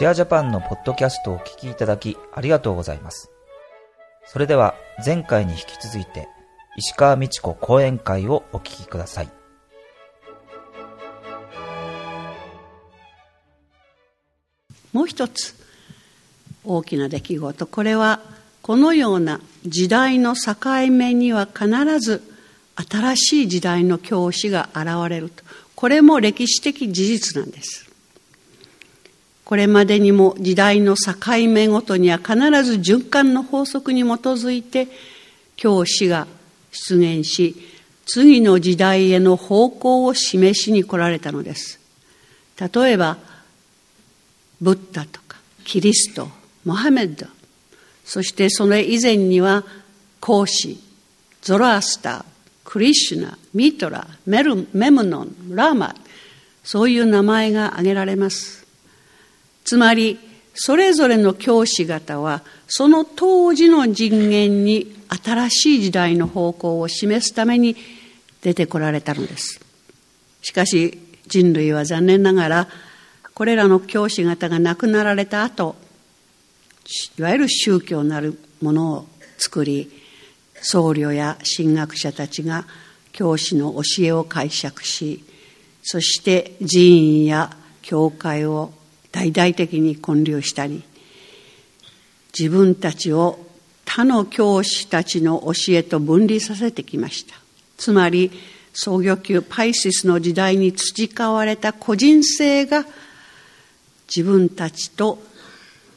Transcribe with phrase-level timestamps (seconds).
[0.00, 3.30] シェアジャパンのポッドキャストをお聞きいただきありがとうございます。
[4.24, 6.26] それでは前回に引き続いて
[6.78, 9.28] 石川美智子講演会をお聞きください。
[14.94, 15.54] もう一つ
[16.64, 18.20] 大きな出来事これは
[18.62, 20.54] このような時代の境
[20.90, 22.22] 目には必ず
[22.90, 25.44] 新しい時代の教師が現れると
[25.74, 27.89] これも歴史的事実なんです
[29.50, 31.12] これまでにも時代の境
[31.48, 34.86] 目ごとには必ず循環の法則に基づいて
[35.56, 36.28] 教師が
[36.70, 37.56] 出現し
[38.06, 41.80] 次の時代への方向を示しに来られたのです。
[42.60, 43.18] 例えば
[44.60, 46.28] ブッダとかキリスト
[46.64, 47.26] モハメッド。
[48.04, 49.64] そしてそれ以前には
[50.20, 50.78] 孔子
[51.42, 52.24] ゾロアスター
[52.64, 55.96] クリシュナミトラメルメムノンラーマ。
[56.62, 58.59] そういう名前が挙げられます。
[59.64, 60.18] つまり
[60.54, 64.94] それぞれの教師方はその当時の人間に
[65.24, 67.76] 新しい時代の方向を示すために
[68.42, 69.60] 出てこられたのです。
[70.42, 72.68] しかし人類は残念ながら
[73.34, 75.76] これらの教師方が亡くなられた後
[77.18, 79.06] いわゆる宗教なるものを
[79.38, 79.90] 作り
[80.60, 82.66] 僧侶や神学者たちが
[83.12, 85.24] 教師の教えを解釈し
[85.82, 88.72] そして寺院や教会を
[89.12, 90.82] 大々的に建立したり
[92.38, 93.38] 自分たちを
[93.84, 97.34] 他の教師たちの教えと分離させてきました。
[97.76, 98.30] つまり
[98.72, 102.84] 創業級パイシスの時代に培われた個人性が
[104.06, 105.18] 自分たちと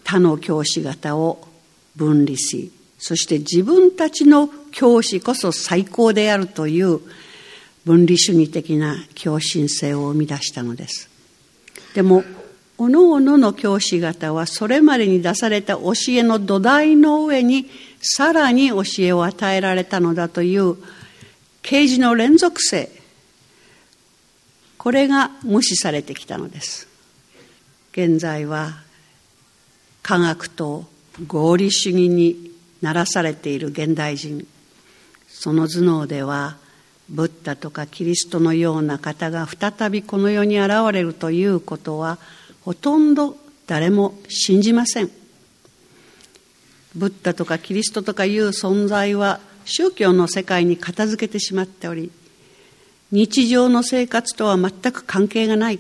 [0.04, 1.48] 他の教師方を
[1.96, 7.02] 分離しそして自分たちの教師こそ最高であるという
[7.86, 11.10] 分離主義的な教心性を生み出したのです。
[11.96, 12.24] でも
[12.78, 17.70] おのおのの教師方はそれまでに出された教えの土台の上に
[18.02, 20.78] さらに教えを与えられたのだという
[21.62, 22.90] 啓示の連続性。
[24.78, 26.88] これが無視されてきたのです。
[27.94, 28.82] 現在は
[30.02, 30.86] 科学と
[31.28, 32.52] 合理主義に
[32.82, 34.46] ならされている現代人。
[35.30, 36.58] その頭脳では
[37.10, 42.18] ブッダとかキリストのような方が再びこの世に現れるということは
[42.64, 43.38] ほとんど
[43.68, 45.12] 誰も信じません。
[46.96, 52.12] ブッダとかキリストとかいう存在は宗教の世界に片付けてしまっており
[53.12, 55.80] 日常の生活とは全く関係がない。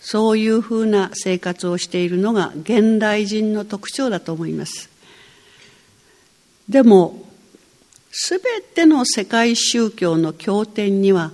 [0.00, 4.88] そういうふうな生活をしているのが現代人の特徴だと思います。
[6.68, 7.24] でも
[8.12, 11.32] すべての世界宗教の経典には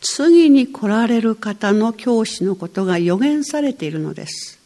[0.00, 4.58] 次に来られる方の教師のことが予言されているのです。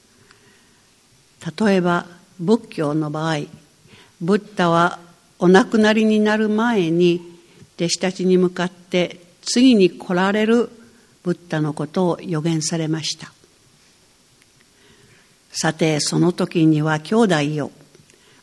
[1.59, 2.07] 例えば
[2.41, 3.41] 仏教の場合
[4.21, 4.99] ブッダは
[5.39, 7.21] お亡くなりになる前に
[7.77, 10.71] 弟子たちに向かって次に来られる
[11.23, 13.33] ブッダのことを予言されました。
[15.51, 17.71] さてその時には兄弟よ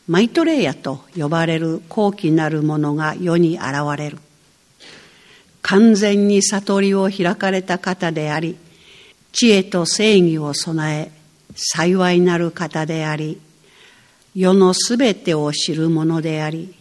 [0.08, 4.18] マイトレイヤと呼ばれる高貴なる者が世に現れる。
[5.62, 8.56] 完全に悟りを開かれた方であり
[9.32, 11.10] 知恵と正義を備え
[11.54, 13.40] 幸いなる方であり
[14.34, 16.74] 世のすべてを知る者であり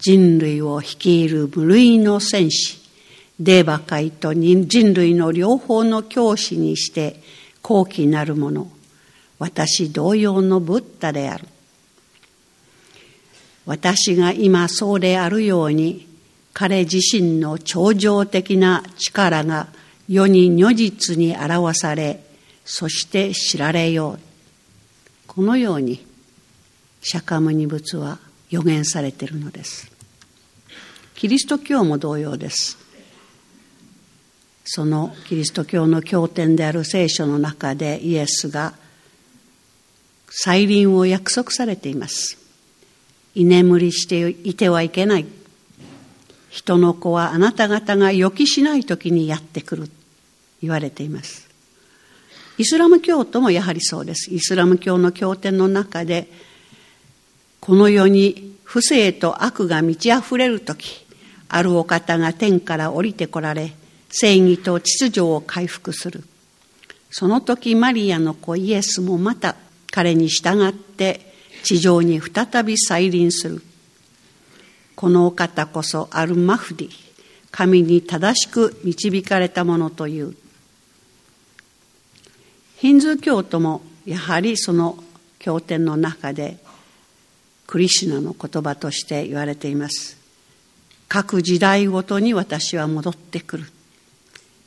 [0.00, 2.78] 人類を率いる無類の戦士
[3.40, 7.20] デーバ界と人類の両方の教師にして
[7.62, 8.68] 高貴なる者
[9.38, 11.46] 私同様のブッダである。
[13.66, 16.07] 私が今そうであるように
[16.52, 19.68] 彼自身の超常的な力が
[20.08, 22.20] 世に如実に表され
[22.64, 24.20] そして知られよう。
[25.26, 26.04] このように
[27.00, 28.18] 釈迦牟尼仏は
[28.50, 29.90] 予言されているのです。
[31.14, 32.78] キリスト教も同様です。
[34.64, 38.74] そのキリスト教の経典である聖書の中でイエスが
[40.28, 42.36] 再臨を約束されています。
[43.34, 45.26] 居眠りしていてはいけない。
[46.50, 49.90] 人の子はあなた方が予期しない時にやってくる
[50.62, 51.48] 言われています。
[52.58, 54.34] イスラム教徒もやはりそうです。
[54.34, 56.28] イスラム教の経典の中で
[57.60, 61.06] この世に不正と悪が満ち溢れる時
[61.48, 63.72] あるお方が天から降りてこられ
[64.10, 66.24] 正義と秩序を回復する。
[67.10, 69.56] その時マリアの子イエスもまた
[69.90, 73.62] 彼に従って地上に再び再臨する。
[74.98, 76.90] このお方こそアルマフディ
[77.52, 80.34] 神に正しく導かれたものという。
[82.78, 84.98] ヒンズー教徒もやはりその
[85.38, 86.56] 経典の中で
[87.68, 90.16] クリシュナの言葉として言われています。
[91.06, 93.66] 各時代ごとに私は戻ってくる。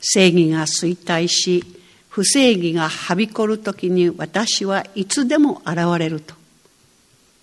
[0.00, 1.62] 正義が衰退し
[2.08, 6.34] 不正義がはびこる時に私はいつでも現れると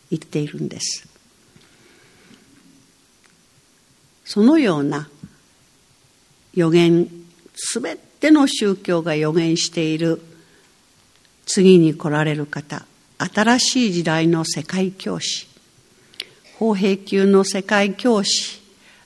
[0.09, 1.08] 言っているんです。
[4.29, 5.09] そのような
[6.53, 7.09] 予言
[7.55, 10.21] すべての宗教が予言している
[11.47, 12.85] 次に来られる方
[13.17, 15.47] 新しい時代の世界教師
[16.59, 18.61] 法平級の世界教師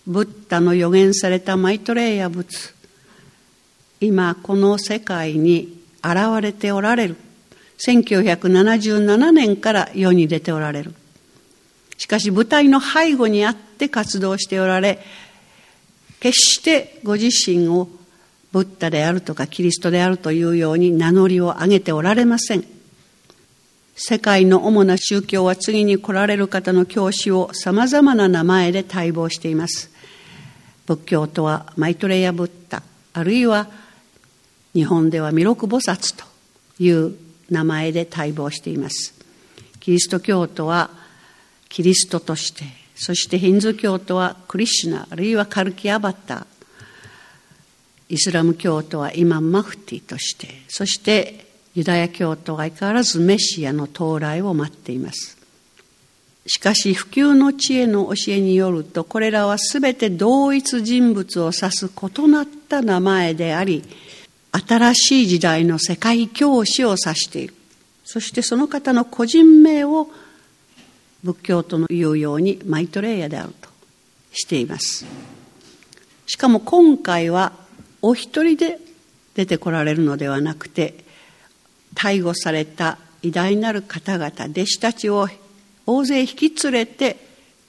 [0.06, 2.76] ブッダの予言されたマイトレイヤ仏
[4.02, 7.16] 今この世界に現れておられる。
[7.78, 10.94] 1977年から世に出ておられる。
[12.04, 15.00] しかし舞台の背後にあって活動しておられ
[16.20, 17.88] 決してご自身を
[18.52, 22.66] ブッダであるとかキリストであるというように名乗りを上げておられません。
[23.96, 29.90] 世界の主な宗教は次に来られる方の教師をさまざまな名前で待望しています。
[30.86, 32.84] 仏教とはマイトレイヤ・ブッダ
[33.14, 33.70] あるいは
[34.74, 36.26] 日本では弥勒菩薩と
[36.84, 37.16] いう
[37.50, 39.14] 名前で待望しています。
[39.80, 41.02] キリスト教徒は
[41.74, 46.46] キリストとしてそしてヒンズー教徒はクリシュナあるいはカルキアバター
[48.10, 55.36] イスラム教徒はイマン・マフティとしてそしてユダヤ教徒は相変わらずメシアの到来を待っています。
[56.46, 63.84] しかし普及の知恵の教えによるとこれらは全て同一人物を指す異なった名前であり
[64.52, 67.56] 新しい時代の世界教師を指している。
[68.04, 70.10] そしてその方の個人名を
[71.24, 73.70] 仏教徒の言うようにマイトレイヤであると
[74.34, 75.06] しています。
[76.25, 77.54] しかも今回は
[78.02, 78.80] お一人で
[79.36, 81.04] 出てこられるのではなくて
[81.96, 85.28] 逮捕された偉大なる方々弟子たちを
[85.86, 87.18] 大勢引き連れて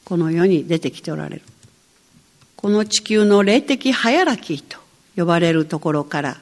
[0.05, 1.43] この世に出てきておられる。
[2.57, 4.79] この地球の霊的ハヤラキーと
[5.17, 6.39] 呼ばれるところから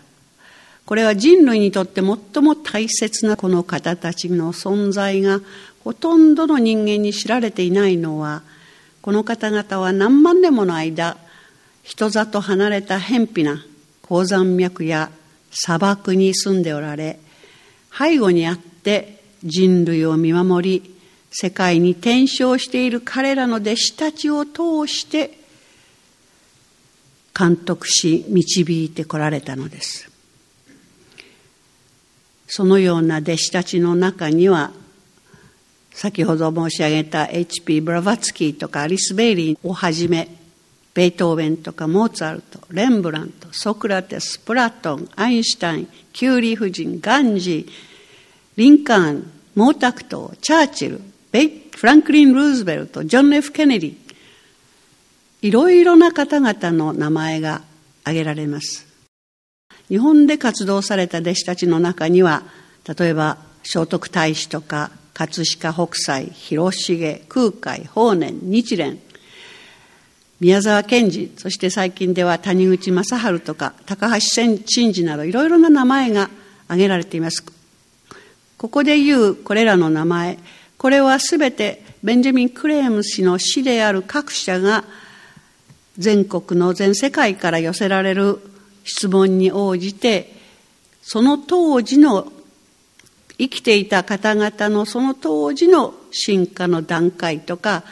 [0.86, 5.40] これは人類にとって最も大切なこの方たちの存在が
[5.84, 8.42] ほとんどの人間に知られていないのは
[9.00, 11.16] この方々は何万年もの間
[11.82, 13.64] 人里離れた偏僻な
[14.02, 15.10] 高山脈や
[15.50, 17.18] 砂漠に住んでおられ
[17.96, 20.96] 背後にあって人類を見守り
[21.30, 25.38] 世界に転生している彼らの弟子たちを通して
[27.36, 30.11] 監督し導いてこられたのです。
[32.54, 34.72] そのような弟子たちの中には
[35.90, 37.80] 先ほど申し上げた H.P.
[37.80, 40.28] ブラバツキーとかアリス・ベイリーをはじめ
[40.92, 47.72] ベートーベンとかモーツァルトレンブラントソクラテスプラトンアインシュタインキューリー夫人ガンジー
[48.56, 49.22] リンカーン
[49.56, 51.00] 毛沢東チャーチル
[51.30, 53.96] ベイフランクリン・ルーズベルトジョン・ F・ ケネディ
[55.40, 57.62] いろいろな方々の名前が
[58.02, 58.91] 挙げられます
[59.92, 62.44] 日本で活動された弟子たちの中には
[62.98, 68.98] 例えば聖徳太子とか葛飾北斎広重空海法然日蓮
[70.40, 76.30] 宮沢賢治そして最近では谷口正治とか高橋真治などいろいろな名前が
[76.68, 77.44] 挙げられています。
[78.56, 80.38] ここで言うこれらの名前
[80.78, 84.84] これはすべてベンジャミン・クレーム氏の死である各社が
[85.98, 88.38] 全国の全世界から寄せられる
[88.84, 90.32] 質問に応じて
[91.02, 92.32] その当時の
[93.38, 97.82] 生きていた方々のその当時の進化の段階とか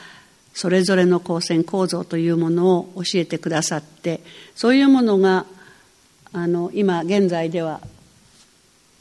[0.52, 4.20] それぞれの光線構造というものを教えてくださって
[4.54, 5.47] そういうものが
[6.32, 7.80] あの今現在では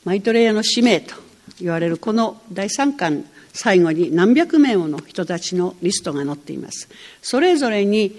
[0.05, 1.15] マイトレイヤの使命と
[1.59, 6.87] 言われるこの第3巻最後に何百名もの人たちのリストが載っています。
[7.21, 8.15] それぞれに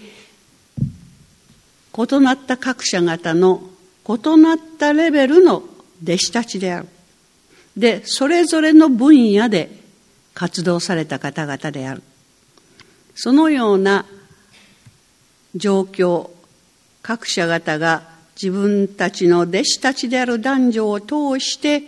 [2.04, 3.62] 異なった各社方の
[4.08, 5.62] 異なったレベルの
[6.02, 6.88] 弟子たちである。
[7.76, 9.70] でそれぞれの分野で
[10.34, 12.02] 活動された方々である。
[13.14, 14.06] そのような
[15.54, 16.30] 状況
[17.02, 18.08] 各社方が
[18.40, 21.82] 自分たちの弟子たちである男女を通して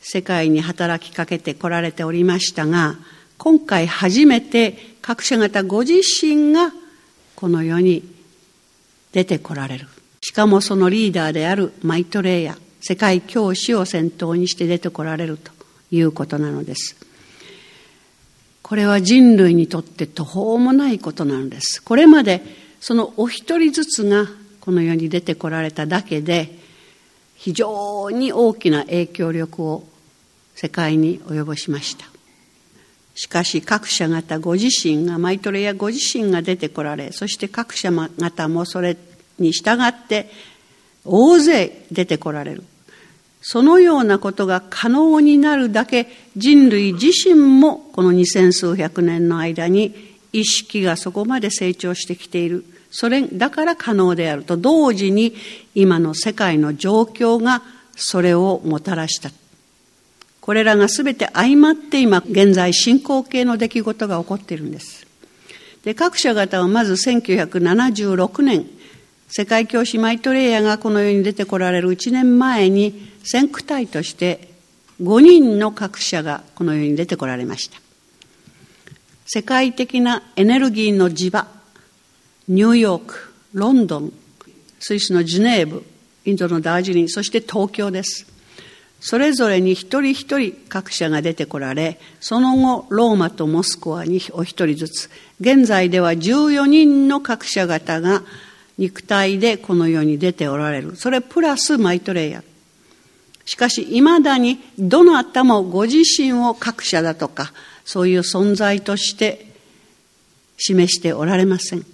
[0.00, 2.96] 世界に働きかけてこられておりましたが
[3.38, 6.72] 今回初めて各社方ご自身が
[7.36, 8.02] この世に
[9.12, 9.88] 出てこられる。
[10.20, 15.52] しかもそのリーダーであるマイトレイヤ世界教師を先頭にして出てこられると
[15.90, 16.96] いうことなのです。
[18.62, 21.82] これは人類にとって途方もないことなんです。
[21.82, 22.42] これまで
[22.80, 24.26] そのお一人ずつが
[24.60, 26.56] この世に出てこられただけで
[27.36, 29.84] 非常に大きな影響力を
[30.54, 32.11] 世界に及ぼしました。
[33.14, 38.96] しかし各社方ご自身がマイトレやご自身が出てこられそして各社方もそれ
[39.38, 40.30] に従って
[41.04, 42.64] 大勢出てこられる。
[43.44, 52.64] そのようなことが可能になるだけ人類自身もこの二千数百年の間に意識がそこまで成長してきている。
[52.92, 55.34] それだから可能であると同時に
[55.74, 57.62] 今の世界の状況が
[57.96, 59.30] それをもたらした。
[60.42, 65.06] これらが全て相まって今現在進行形の出来事が起こっているんです。
[65.84, 68.66] で各社方はまず1976年
[69.28, 74.48] 世界教師マイトレイヤーがこの世に出てこられる1年前に先駆隊として
[75.00, 77.80] 5人の各社がこの世に出てこられました。
[79.26, 81.46] 世界的なエネルギーの地場
[82.48, 84.12] ニューヨークロンドン
[84.80, 85.86] スイスのジュネーブ
[86.24, 88.31] インドのダージリンそして東京です。
[89.04, 98.22] それぞれに一人一人各社が出てこられその後ローマとモスクワにお一人ずつ現在では14人の各社方が
[98.78, 100.96] 肉体でこの世に出ておられる。
[100.96, 102.44] それプラスマイトレイヤー。
[103.44, 107.52] しかし未だにどなたもご自身を各社だとか
[107.84, 109.46] そういう存在として
[110.56, 111.91] 示しておられません。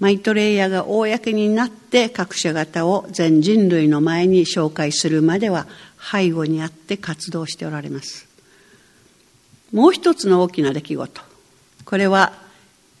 [0.00, 5.66] マイトレイヤーが公になって各社方を全人類の前に紹介するまでは
[5.98, 8.28] 背後にあって活動しておられます。
[9.72, 11.20] もう一つの大きな出来事。
[11.84, 12.32] これは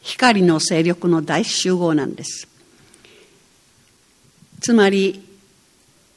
[0.02, 2.48] 光の勢力の大集合なんです。
[4.60, 5.22] つまり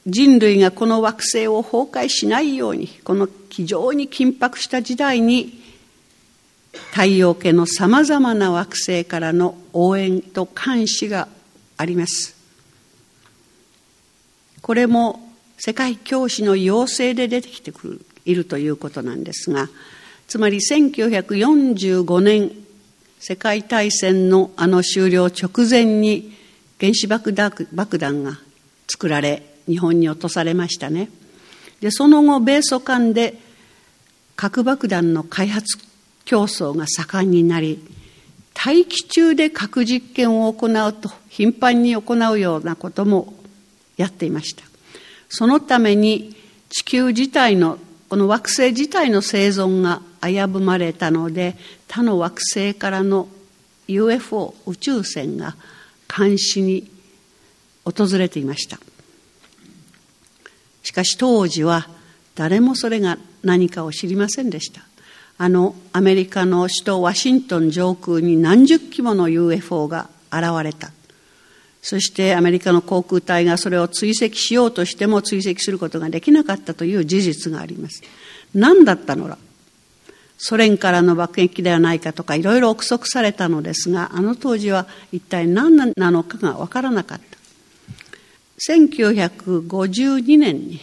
[0.06, 5.61] 人類がこの惑星を崩壊しないようにこの非常に緊迫した時代に
[6.72, 11.28] 太陽系のさまざまな惑星からの応援と監視が
[11.76, 12.36] あります。
[14.60, 19.68] これも世界教師の要請で出てきてくるいるということなんですが
[20.28, 22.52] つまり1945年
[23.18, 26.32] 世界大戦のあの終了直前に
[26.80, 28.38] 原子爆弾が
[28.88, 31.08] 作られ日本に落とされましたね。
[31.80, 33.34] でその後米ソ間で
[34.34, 35.78] 核爆弾の開発
[36.24, 37.82] 競争が盛んになり
[38.54, 43.34] 大気中で核実験を行うと頻繁に行うようなことも
[43.96, 44.64] やっていました。
[45.28, 46.36] そのために
[46.68, 51.56] 地球自体のこの惑星自体の生存が危ぶまれたので
[51.88, 53.28] 他の惑星からの
[53.88, 55.56] UFO 宇宙船が
[56.14, 56.88] 監視に
[57.84, 58.78] 訪れていました。
[60.82, 61.88] しかし当時は
[62.34, 64.82] 誰もそれが何かを知りませんでした。
[65.42, 70.92] あのアメリカの首都ワシントン上空に何十機もの UFO が現れた。
[71.82, 78.04] そしてアメリカの航空隊がそれを追跡しようとしても追跡することができなかったという事実があります。
[78.54, 79.36] 何だったのだ
[80.38, 87.38] ソ連からの爆撃ではないかとかいろいろ憶測されたのですがあの当時は一体何なのかが分からなかった。
[88.70, 90.78] 1952年に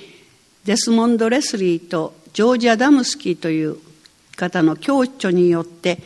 [0.65, 3.77] デスモンド・レスリーとジョージ・アダムスキーという
[4.39, 5.99] 方の共著によって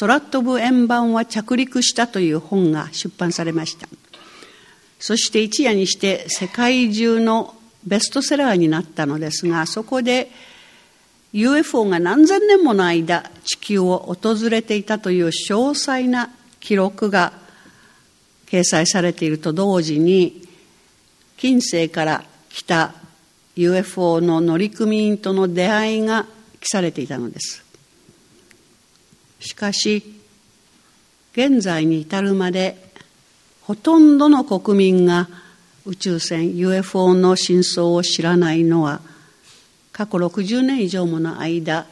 [0.00, 3.86] 空飛ぶ円盤は着陸したという本が出版されました。
[4.98, 7.54] そして一夜にして世界中の
[7.86, 10.30] ベストセラーになったのですがそこで
[11.34, 17.32] UFO が何千年もの間地球を訪れていたという詳細な記録が
[18.46, 20.46] 掲載されていると同時に
[21.36, 22.94] 近世から来た
[23.56, 26.24] UFO の乗組員との出会いが
[26.60, 27.63] 記されていたのです。
[29.44, 30.02] しかし
[31.32, 32.76] 現在に至るまで
[33.62, 35.28] ほとんどの国民が
[35.84, 39.00] 宇宙船 UFO の真相を知らないのは
[39.92, 41.86] 過去60年以上もの間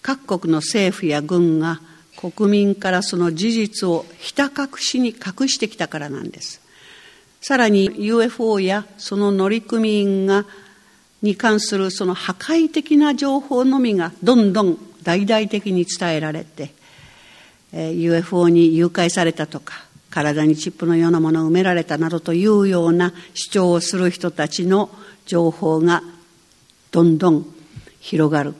[0.00, 1.80] 各国の政府や軍が
[2.16, 6.62] 国民からその事実をひた隠しに隠してきたからなんです。
[7.42, 10.46] さらに UFO やその乗組員が
[11.22, 16.72] に関するその破壊的な情報のみがどんどん大々的に伝えられて、
[17.78, 19.74] え、UFO に誘拐されたとか
[20.10, 24.88] 体にチップのようなものを埋められたなどというような主張をする人たちの
[25.26, 26.02] 情報が
[26.90, 27.46] どんどん
[28.00, 28.54] 広がる。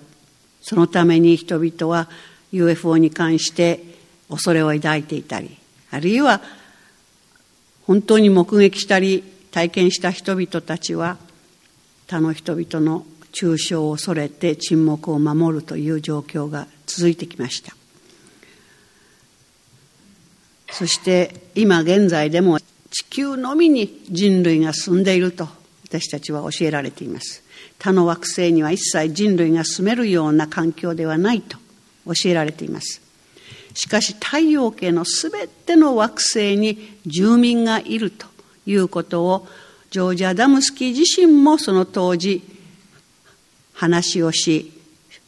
[0.61, 2.11] そのために人々は
[2.53, 3.81] UFO に関して
[4.29, 5.57] 恐れを抱いていたり
[5.93, 6.41] あるいは
[7.87, 11.19] 本当に目撃したり体験した人々たちは
[12.09, 17.86] 他の人々の抽象を恐れて沈黙を守るという状況が続いてきました。
[20.71, 22.59] そして今現在でも
[22.91, 25.49] 地球のみに人類が住んでいると
[25.85, 27.43] 私たちは教えられています。
[27.79, 31.59] 他の惑星には一切人類が住めるような環境ではないと
[32.07, 33.03] 教えられています。
[33.75, 38.27] しかし太陽系のすべての惑星に住民がいると
[38.65, 39.47] いうことを
[39.91, 42.43] ジョージ・アダムスキー自身もその当時
[43.75, 44.73] 話をし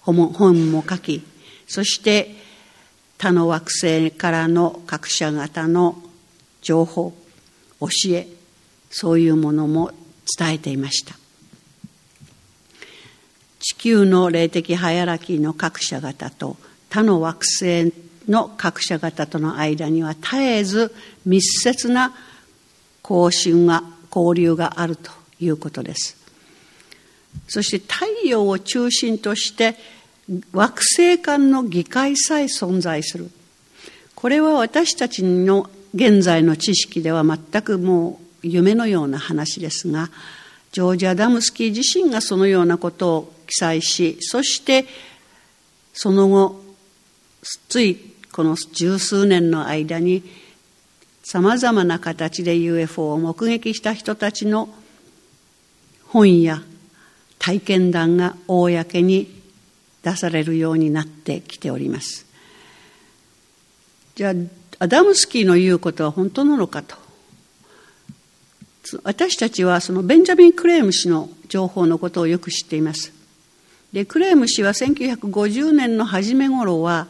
[0.00, 1.22] 本も書き
[1.66, 2.34] そして
[3.18, 6.00] 他の惑星からの各社方の
[6.62, 7.12] 情報
[7.80, 8.28] 教え
[8.90, 9.90] そういうものも
[10.38, 11.14] 伝えていました。
[13.60, 16.56] 地球の霊的ハイアラキーの各社方と
[16.88, 17.92] 他の惑星
[18.28, 20.94] の各社方との間には絶えず
[21.26, 22.14] 密接な
[23.02, 23.82] 交信が
[24.14, 25.10] 交流があると
[25.40, 26.16] いうことです。
[27.48, 29.76] そして太陽を中心として
[30.52, 33.30] 惑星間の議会さえ存在する。
[34.14, 40.10] これは私たちの現在の知識では全くもう夢のような話ですが
[40.72, 44.86] ジョージ・アダムスキー自身がそのようなことを記載しそして
[45.92, 46.60] その後
[47.68, 47.96] つい
[48.32, 50.22] この十数年の間に
[51.22, 54.68] さまざまな形で UFO を目撃した人たちの
[56.06, 56.62] 本や
[57.38, 59.37] 体験談が公に
[60.02, 62.26] 出されるようになってきております。
[64.14, 64.32] じゃあ
[64.80, 66.96] アダムスキーの言うことは本当なのかと
[69.02, 73.12] 私たちはそのベンジャミン・クレーム氏の情報のことをよく知っています
[73.92, 77.06] でクレーム氏は1950年の初め頃は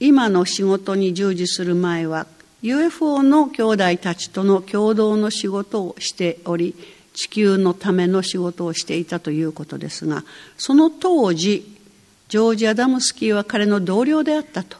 [0.00, 2.26] 今の仕事に従事する前は
[2.62, 6.74] UFO の兄弟たちとの共同の仕事をしており
[7.14, 10.24] 地球のための仕事をしていたということですが
[10.56, 11.71] その当時
[12.32, 14.78] ジョージ・アダムスキーは彼の同僚であったと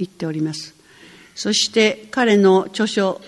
[0.00, 0.74] 言っております。
[1.36, 3.20] そして彼の著書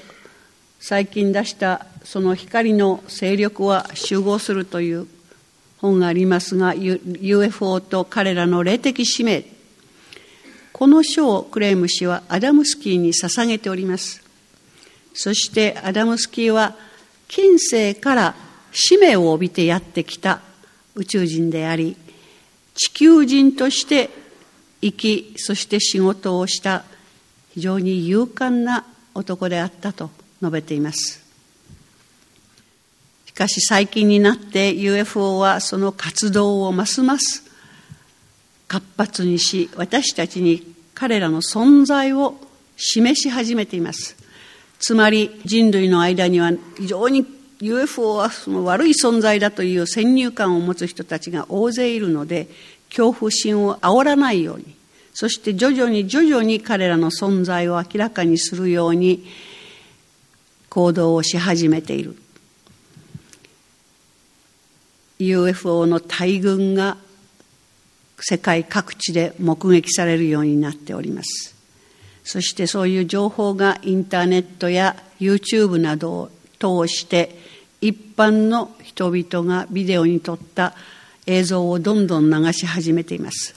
[0.81, 5.07] 最近出したその光の勢力は集合するという
[5.79, 9.45] 本がありますが UFO と彼らの霊的使命。
[10.73, 14.21] この書をクレーム氏はアダムスキーに捧げております。
[15.15, 16.75] そしてアダムスキーは
[17.29, 18.35] 近世から
[18.73, 20.41] 使命を帯びてやってきた
[20.97, 21.97] 宇宙人であり
[22.81, 24.09] 地球人として
[24.81, 26.85] 生きそして仕事をした
[27.53, 30.09] 非常に勇敢な男であったと
[30.41, 31.23] 述べています。
[33.27, 37.45] しかし最近になって UFO はその活動をますます
[38.67, 42.37] 活発にし私たちに彼らの存在を
[42.79, 44.17] 示し始めています。
[44.79, 52.49] つまり人類の間には非常に UFO はその悪い存在だという先入観を持つ人たちが大勢いるので
[52.89, 54.75] 恐怖心を煽らないように
[55.13, 59.27] そして徐々に徐々に彼らの存在を明らかにするように
[60.69, 62.17] 行動をし始めている
[65.19, 66.97] UFO の大群が
[68.19, 71.55] 世界各地で目撃されるようになっております。
[72.23, 77.35] そしてそういう情報がインターネットや YouTube などを通して
[77.81, 80.75] 一般の人々がビデオに撮った
[81.27, 83.55] 映像をどんどん流し始めています。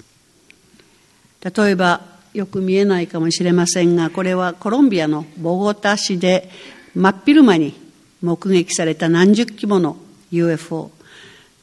[1.43, 2.01] 例えば
[2.33, 6.49] よく見えないかもしれませんがこれはコロンビアのボゴタ市で
[6.95, 7.73] 真っ昼間に
[8.21, 9.97] 目撃された何十機もの
[10.31, 10.91] UFO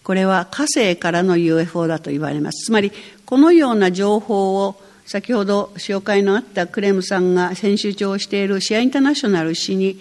[0.03, 2.65] これは火星からの UFO だと言われます。
[2.67, 2.91] つまり、
[3.25, 10.01] このような情報を先ほど紹介のあったクレムさんが編集長をしているシアインターナショナル市に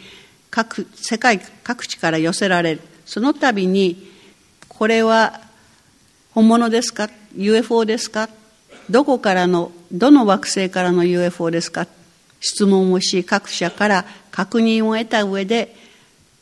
[0.50, 2.82] 各世界各地から寄せられる。
[3.06, 4.12] その度に、
[4.68, 5.42] これは
[6.32, 8.30] 本物ですか ?UFO ですか？
[8.90, 11.88] どこからの、どの惑星からの UFO ですか？
[12.40, 15.76] 質問をし、各社から確認を得た上で、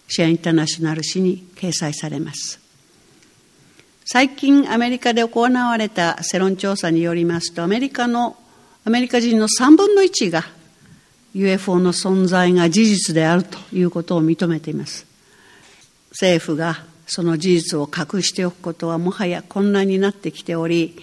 [0.08, 2.60] シェアインターナショナル誌に掲載されます。
[4.06, 8.38] 最近アメリカで行われた世論調査によりますとアメリカの
[8.86, 10.46] アメリカ人の3分の1が
[11.34, 15.06] UFO の存在が事実であるということを認めています。
[16.12, 20.98] 政府がその事実を隠しておくことはもはや困難になってきており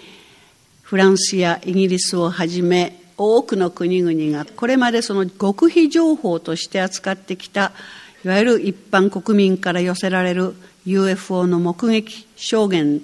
[0.83, 7.73] フランスやイギリスをはじめ多くの国々がこれまでその極秘情報として扱ってきた
[8.25, 13.01] いわゆる一般国民から寄せられる UFO の目撃証言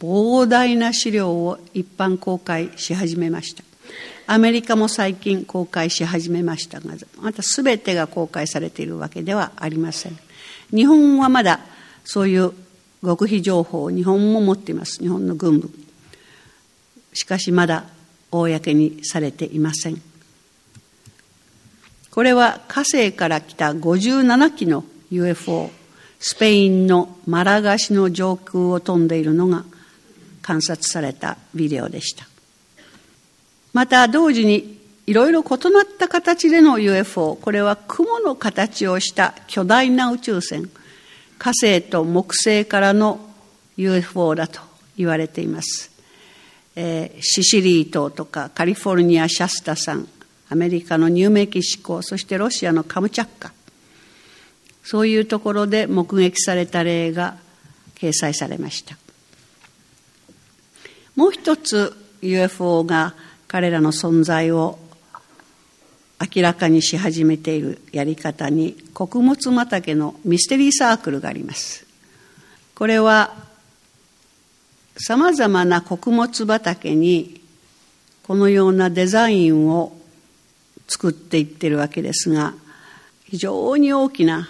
[0.00, 3.65] 膨大な資料を一般公開し始めました。
[4.26, 10.18] アメリカも最近公開し始めましたがまた全てが公開されているわけではありません
[10.70, 11.60] 日本はまだ
[12.04, 12.52] そういう
[13.02, 15.70] 極秘情報を日本も持っています日本の軍部
[17.12, 17.84] しかしまだ
[18.32, 20.02] 公にされていません
[22.10, 25.70] これは火星から来た57機の UFO
[26.18, 29.64] スペインのマラガシの上空を飛んでいるのが
[30.42, 32.26] 観察されたビデオでした。
[33.76, 40.70] また同時にいろいろ異なった形での UFO、これは雲の形をした巨大な宇宙船、
[41.36, 43.20] 火星と木星からの
[43.76, 44.60] UFO だと
[44.96, 45.90] 言われています。
[46.74, 50.08] えー、シシリー島とかカリフォルニア・シャスタ山、
[50.48, 53.52] アメリカのニューメキシコ、そしてロシアのカムチャッカ、
[54.84, 57.36] そういうところで目撃された例が
[57.96, 58.96] 掲載されました。
[61.14, 63.14] もう一つ UFO が
[63.48, 64.78] 彼らの存在を
[66.34, 71.86] 明らかにし始めているやり方に穀物畑のミステリーサークルがあります。
[72.74, 73.34] これは
[74.98, 77.40] さまざまな穀物畑に
[78.22, 79.96] このようなデザインを
[80.88, 82.54] 作っていってるわけですが
[83.24, 84.48] 非常に大きな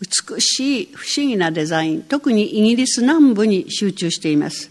[0.00, 4.70] 美しい不思議なデザイン特にイギリス南部に集中しています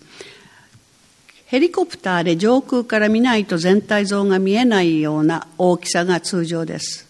[1.47, 7.07] ヘリコプターで上空から見ないと全体像が見えないような大きさが通常です。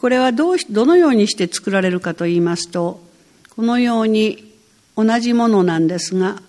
[0.00, 3.02] これはどうしどのようにして作られるかと言いますと
[3.56, 4.54] このように
[4.96, 6.40] 同じものなんですが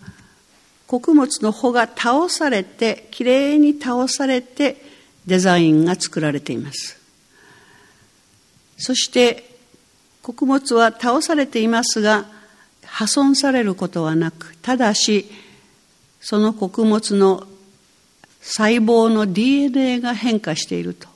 [0.87, 4.77] 穀物の穂が倒されてきれいに倒されて
[5.25, 6.97] デザインが作られています。
[8.77, 9.43] そして
[10.21, 12.25] 穀物は倒されていますが
[12.85, 15.29] 破損されることはなくただし
[16.21, 17.45] その穀物の
[18.41, 21.07] 細胞の DNA が変化していると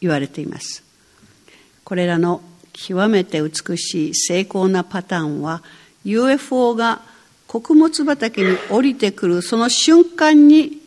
[0.00, 0.84] 言われています
[1.84, 5.62] これらの極めて美しい精巧なパターンは
[6.04, 7.02] UFO が
[7.46, 10.80] 穀物畑に降りてくるその瞬間に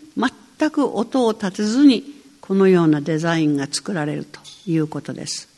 [0.58, 5.50] 全く音を立てずにこのようなデザインが作られるということです。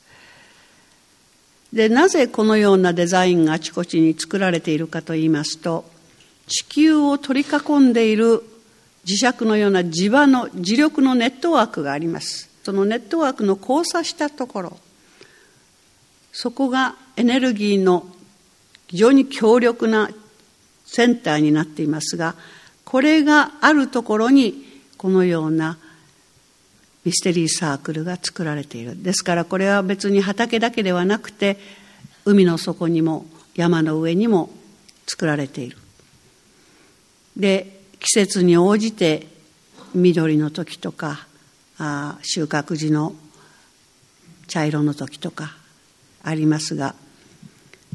[1.73, 5.83] で、なぜこのようなデザインがあちこちに作られているかと言いますと、
[6.47, 8.41] 地球を取り囲んでいる
[9.05, 12.49] 磁石のような磁場の磁力のネットワークがあります。
[12.63, 14.77] そのネットワークの交差したところ、
[16.31, 18.05] そこがエネルギーの
[18.87, 20.09] 非常に強力な
[20.85, 22.35] センターになっていますが
[22.85, 24.63] これがあるところに
[24.97, 25.77] このような
[27.03, 31.57] ミステリーサークルが作られているですからこれは別に畑だけではなくて
[32.25, 34.49] 海の底にも山の上にも
[35.07, 35.77] 作られている
[37.37, 39.27] で季節に応じて
[39.93, 41.25] 緑の時とか
[41.77, 43.15] あ収穫時の
[44.47, 45.55] 茶色の時とか
[46.23, 46.95] ありますが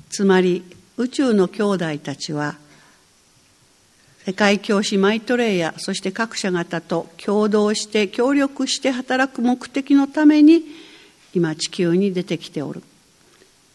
[0.08, 0.64] つまり
[0.96, 2.56] 宇宙の兄弟たちは
[4.24, 10.62] 世界教師マイトレイヤーそして各社方と共同して協力して働く目的のために
[11.34, 12.82] 今地球に出てきておる。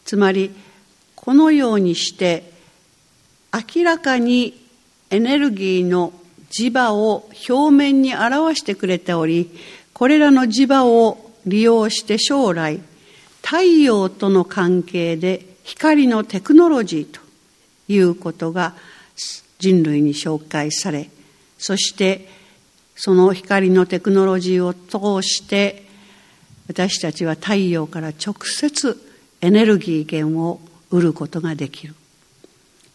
[0.05, 0.51] つまり
[1.15, 2.49] このようにして
[3.75, 4.66] 明らかに
[5.09, 6.13] エネルギーの
[6.49, 9.51] 磁場を表面に表してくれており
[9.93, 12.79] これらの磁場を利用して将来
[13.41, 17.21] 太陽との関係で光のテクノロジーと
[17.87, 18.73] いうことが
[19.59, 21.09] 人類に紹介され
[21.57, 22.27] そして
[22.95, 25.85] その光のテクノロジーを通して
[26.67, 29.01] 私たちは太陽から直接
[29.41, 31.95] エネルギー源を得ることができる。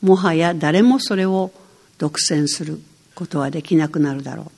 [0.03, 1.53] もはや誰もそれを
[2.03, 2.81] 独占する
[3.15, 4.53] ことはできなくなるだろうと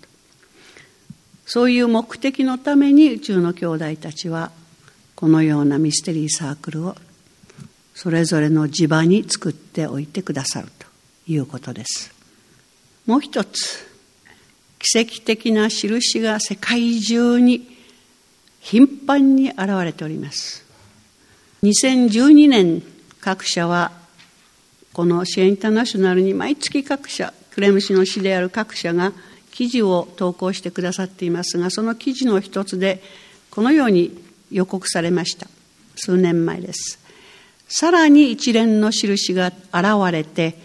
[1.44, 4.50] そういう目的のために宇宙の兄弟たちは
[5.14, 6.96] このようなミステリーサークルを
[7.94, 10.86] それぞれの地場に作っておいてくださると
[11.26, 12.14] いうことです。
[13.06, 13.86] もう一つ、
[14.78, 17.76] 奇跡的な印が世界中に
[18.60, 20.64] 頻繁に現れております。
[21.62, 22.82] 2012年
[23.20, 23.92] 各社は
[24.94, 29.12] このシェインターナショナルに毎月各社、クレムシの市である各社が
[29.50, 33.02] 記事を投稿してくださっていますが、その記事の一つで
[33.50, 34.16] このように
[34.52, 35.48] 予告されました。
[35.96, 37.00] 数年前です。
[37.66, 40.56] さらに一連の印が現れて、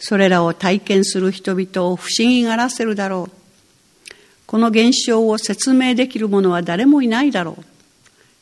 [0.00, 4.12] それらを体験する人々を不思議がらせるだろう。
[4.46, 7.64] この現象を説明できる者は誰もいないだろう。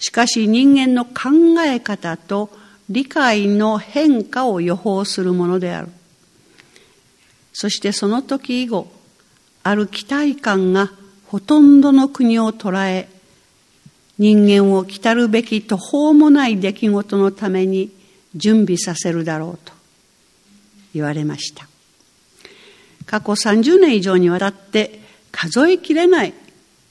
[0.03, 2.49] しかし人間の考え方と
[2.91, 5.89] 理解の変化を予報するものである。
[7.53, 8.91] そしてその時以後、
[9.63, 10.91] ある期待感が
[11.27, 13.09] ほとんどの国を捉え、
[14.19, 17.91] 人間を来るべき途方もない出来事のために
[18.35, 19.79] 準備させるだろうと。
[20.95, 21.67] 言われました
[23.07, 25.01] 過去30年以上にわたって
[25.33, 26.35] 数えきれない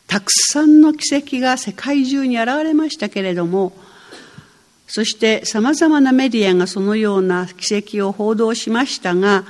[0.07, 3.73] たくさんの奇跡が世界中に現れましたけれども
[4.87, 9.43] そして様々なメディアがそのような奇跡を報道しましたが、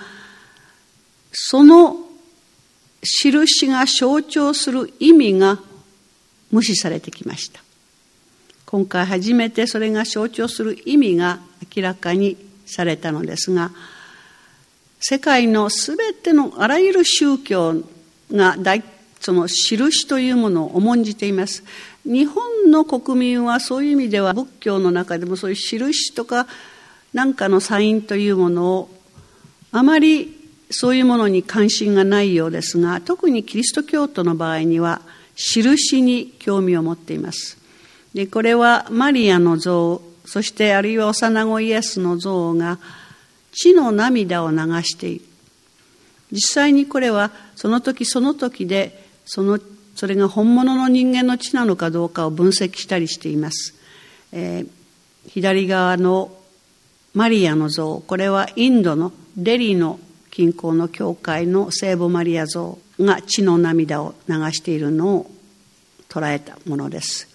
[1.31, 1.97] その
[3.03, 5.59] 印が象徴する意味が
[6.51, 7.61] 無視されてきました。
[8.65, 11.39] 今回初めてそれが象徴する意味が
[11.75, 13.71] 明らかにされたのですが、
[14.99, 17.75] 世界のすべてのあらゆる宗教
[18.31, 18.57] が
[19.19, 21.63] その印というものを重んじています。
[22.07, 26.47] 日本の国民はそういう意味では仏教の中でもそういう印とか
[27.13, 28.89] 何かのサインというものを
[29.73, 30.33] あまり
[30.69, 35.01] そういうものに関心がないようですが特にキリスト教徒の場合には
[35.35, 37.57] 印に興味を持っています。
[38.13, 42.79] でこれはマリアの像そしてあるいは幼子イエスの像が
[43.51, 45.25] 血の涙を流している。
[46.31, 49.59] 実際にこれはその時その時でその
[49.97, 53.73] それが本物の人間の血なのかどうかを分析したりしています。
[54.31, 54.69] えー、
[55.27, 56.37] 左側の
[57.15, 65.31] マリアの像、これはインドのデリーの近郊の教会の聖母マリア像が血の涙を流しているのを
[66.09, 67.27] 捉えたものです。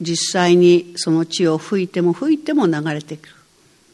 [0.00, 3.34] 実際にその血を吹いても吹いても流れてくる。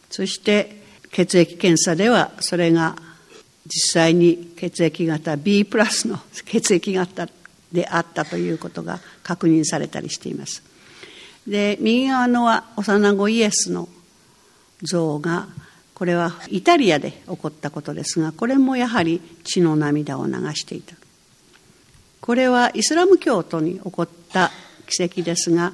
[0.09, 2.97] そして血液検査ではそれが
[3.67, 7.29] 実際に血液型 B プラスの血液型
[7.73, 10.63] であったということが確認されたりしています。
[11.47, 13.89] で右側のは幼子イエスの
[14.83, 15.49] 像が
[15.95, 20.97] これはイタリアで起こったことですがこれもやはり血の涙を流していた
[22.21, 24.51] これはイスラム教徒に起こった
[24.89, 25.73] 奇跡ですが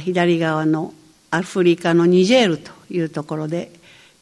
[0.00, 0.94] 左側の
[1.30, 3.70] アフリカのニジェールというところで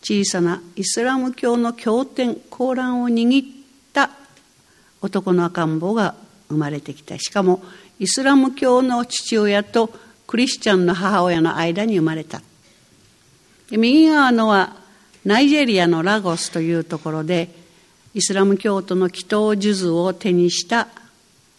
[0.03, 3.47] 小さなイスラム教の経典コーランを握っ
[3.93, 4.11] た
[5.01, 6.15] 男の赤ん坊が
[6.49, 7.19] 生まれてきた。
[7.19, 7.63] しかも
[7.99, 9.91] イスラム教の父親と
[10.27, 12.43] クリスチャンの母親の間に生まれた。
[13.71, 14.77] 右側のは
[15.25, 17.51] ナイジェリアのラゴスというところで
[18.15, 20.89] イスラム教徒の祈祷数珠を手にした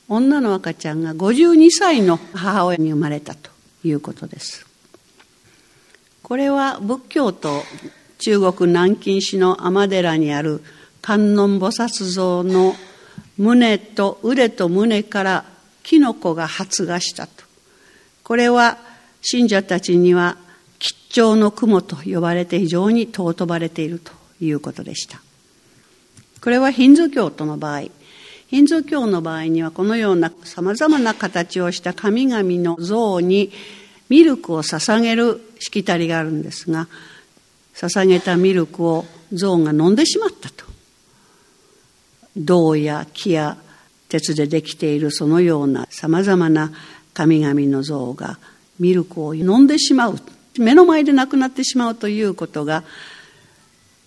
[0.07, 3.51] 女の赤ちゃんが52歳の母親に生まれたと
[3.83, 4.65] いうことです。
[6.23, 7.63] これは仏教と
[8.19, 10.63] 中国南京市の尼寺にある
[11.01, 12.73] 観音菩薩像の
[13.39, 15.45] 胸と腕と胸から
[15.81, 17.45] キノコが発芽したと。
[18.23, 18.77] これは
[19.21, 20.37] 信者たちには
[20.77, 25.21] 吉兆の雲と呼ばれて非常に尊ばれているということでした。
[26.41, 27.83] これはヒンズー教徒の場合、
[28.47, 33.51] ヒンズー教の場合にはこのような様々な形をした神々の像に
[34.09, 36.89] ミルクを捧げるしきたりがあるんですが、
[37.73, 40.68] 捧げたミルクを象が飲んでしまったと。
[42.39, 43.57] 銅や木や
[44.07, 46.71] 鉄でできているそのようなさまざまな
[47.13, 48.39] 神々の像が
[48.79, 50.19] ミルクを飲んでしまう
[50.57, 52.83] 目の前で亡くなってしまうということが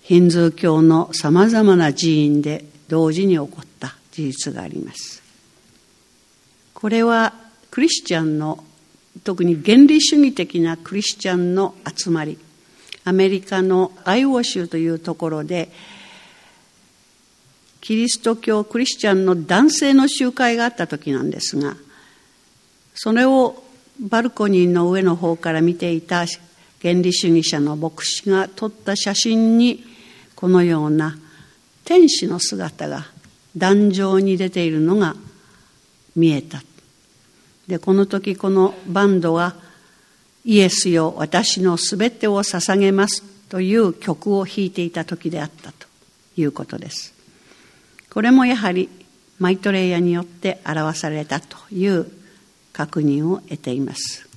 [0.01, 5.23] ヒンズー教のさまざまな寺院で同時に起こった事実があります。
[6.75, 7.33] これは
[7.71, 8.65] クリスチャンの
[9.25, 12.39] 特に原理主義的なクリスチャンの集まり
[13.05, 15.71] アメリカのアイオ州というところで
[17.83, 21.77] キリスト教クリスチャンの男性の集会があった時なんですが
[22.95, 23.63] それを
[24.01, 26.25] バルコニーの上の方から見ていた
[26.81, 29.85] 原理主義者の牧師が撮った写真に
[30.37, 31.19] このような
[31.85, 33.07] 天使の姿が
[33.57, 35.15] 壇上に出ているのが
[36.17, 36.63] 見えた。
[37.67, 39.55] でこの時このバンドは
[40.45, 45.87] イエスよ私のすべてを捧げますという曲を弾いていた時であったと
[46.37, 47.22] いうことです。
[48.13, 48.91] これもやはり
[49.39, 52.07] マイトレイヤによって表されたという
[52.73, 54.29] 確認を得ています。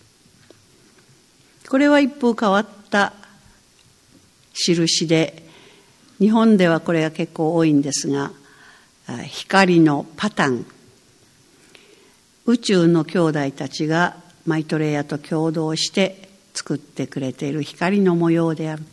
[1.67, 3.13] これは一風変わった
[4.53, 5.43] 印で
[6.19, 8.31] 日本ではこれが結構多いんですが
[9.27, 10.65] 光のパターン
[12.45, 18.83] 宇宙の兄弟たちがマイトレイヤと共同して作ってくれている光の模様である